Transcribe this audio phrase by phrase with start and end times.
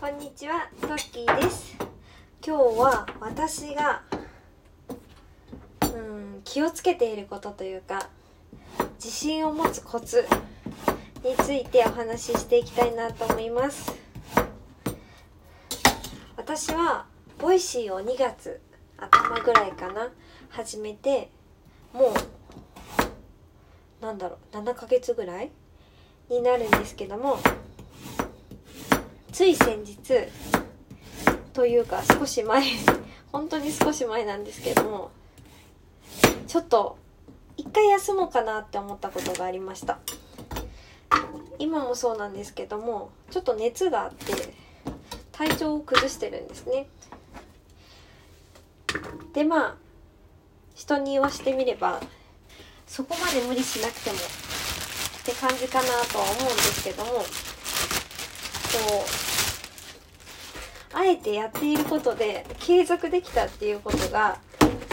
[0.00, 1.76] こんにちは、トッキーです。
[2.46, 4.02] 今日は私が、
[5.82, 8.08] うん、気をつけていることというか、
[8.94, 10.24] 自信を持つコツ
[11.24, 13.92] についてお話ししていきたいなと思います。
[16.36, 17.06] 私は、
[17.40, 18.60] Voicy を2月
[18.96, 20.12] 頭ぐらいかな、
[20.48, 21.28] 始めて、
[21.92, 22.14] も
[24.00, 25.50] う、なんだろう、7ヶ月ぐらい
[26.30, 27.40] になるんですけども、
[29.38, 29.96] つい先日
[31.52, 32.64] というか少し前
[33.30, 35.12] 本当に少し前なんですけども
[36.48, 36.98] ちょっと
[37.56, 40.00] 一回休もうかなって思ったことがありました。
[41.60, 44.34] 今もそうなんですけどもちょっと熱があって
[45.30, 46.88] 体調を崩してるんですね。
[49.34, 49.76] でまあ
[50.74, 52.00] 人に言わしてみれば
[52.88, 54.20] そこまで無理しなくてもっ
[55.22, 57.24] て感じかなとは思うんですけどもこ
[59.06, 59.37] う
[61.08, 64.38] えてやっていることで継続できたっていうことが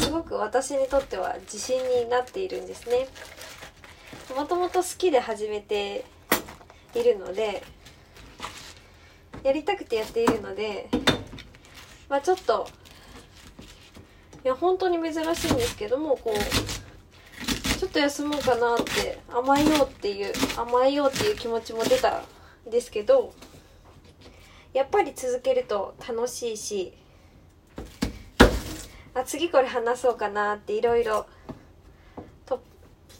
[0.00, 3.08] すごく私にとっては自信になっているんですね。
[4.36, 6.04] もともと好きで始めて
[6.94, 7.62] いるので
[9.42, 10.88] やりたくてやっているので
[12.08, 12.68] まあちょっと
[14.44, 22.22] いや本当に珍しいんですけどもこうちょっと休もうかなって甘えようっていう甘えようっていう気持ちも出た
[22.66, 23.34] んですけど
[24.72, 26.94] やっぱり続けると楽しいし
[29.14, 31.26] あ次これ話そうかなっていろいろ
[32.46, 32.62] ト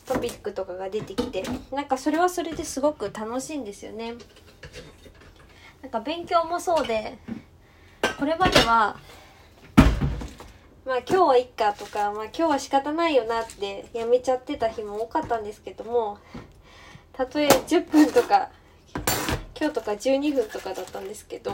[0.06, 4.14] トピックとかが出てきてなんかそれはそれですごく楽しいんですよね。
[5.82, 7.18] なんか勉強もそうで
[8.18, 8.96] これまでは
[10.86, 16.18] まあ今日はいっかとか、まあ今日は仕方ないよなってやめちゃってた日も多かったんですけども
[17.12, 18.50] たとえ10分とか
[19.62, 21.52] 今日とか12分とかだったんですけど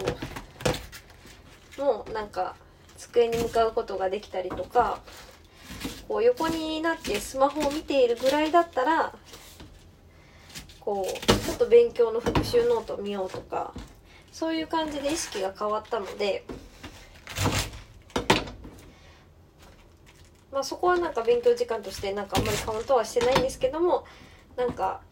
[1.77, 2.57] もうなんか
[2.97, 5.01] 机に向かうことができたりとか
[6.09, 9.13] こう横になってスマホを見ているぐらいだったら
[10.81, 13.75] こうちょっと勉強の復習ノート見ようとか
[14.33, 16.47] そういう感じで意識が変わったので
[20.51, 24.07] まあそこはなんか勉強時間としてなんかあんまりカウントはしてないんですけども
[24.57, 25.03] なんか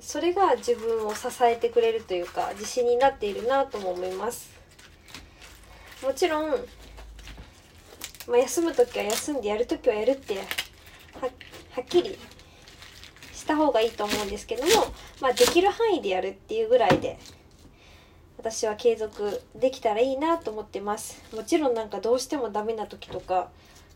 [0.00, 4.50] それが自分を支えてくれるというか自信になっているなとも思います。
[6.02, 6.50] もちろん、
[8.28, 12.18] まあ、休む時は休んでやる時はやるってはっきり
[13.32, 14.70] した方がいいと思うんですけども、
[15.20, 17.18] まあ、できる範囲でやるっていうぐらいで
[18.38, 21.22] 私は継続できたらいいなと思ってます。
[21.34, 23.48] もちろんなんかどうしてもダメな時とか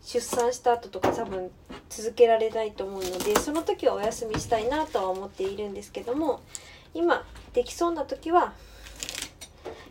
[0.03, 1.51] 出産した後とか多分
[1.89, 6.41] 続けられないと思うのでその時はお休みしたいなとは思っているんですけども
[6.93, 8.53] 今できそうな時は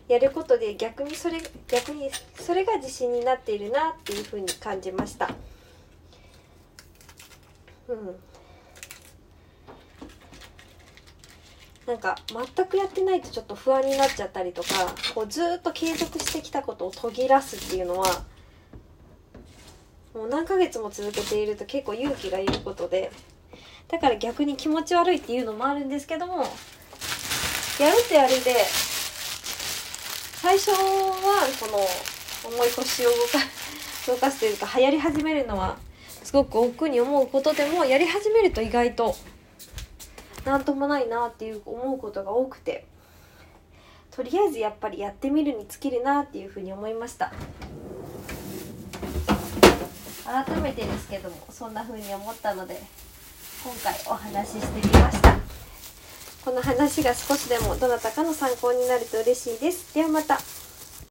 [0.07, 5.29] やることで逆にそれ逆にそれが自信になっているなっていうふうに感じました。
[7.87, 8.15] うん。
[11.85, 12.17] なんか
[12.55, 14.69] 全くやってないとちょっと不安になっちゃったりとか
[15.15, 18.23] こうずっと継続してきたことを途切らすっていうのは
[20.13, 23.11] もう何ヶ月も続けていると結構勇気がいることで
[23.87, 26.43] だから逆に気持ち悪いっていうのもあるんですけども
[27.79, 28.55] やるとやるで
[30.41, 30.75] 最初は
[31.59, 33.39] この重い腰を動か
[34.07, 35.77] 動かすというか流行り始めるのは
[36.23, 39.15] すごく億劫に思うことでもやり始めると意外と
[40.45, 42.85] 何ともないなっていう思うことが多くて
[44.09, 47.31] とりあえずやっぱりやってみるに尽きるなっていうふうに思いました。
[50.31, 52.79] 改めてですけどもそんな風に思ったので
[53.65, 55.35] 今回お話ししてみました。
[56.45, 59.93] この話が少しでもどなたかの参考になると嬉しいです。
[59.93, 60.39] ではまた。